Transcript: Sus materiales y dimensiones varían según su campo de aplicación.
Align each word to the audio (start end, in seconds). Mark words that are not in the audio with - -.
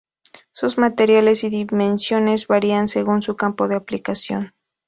Sus 0.51 0.79
materiales 0.79 1.43
y 1.43 1.49
dimensiones 1.51 2.47
varían 2.47 2.87
según 2.87 3.21
su 3.21 3.35
campo 3.35 3.67
de 3.67 3.75
aplicación. 3.75 4.55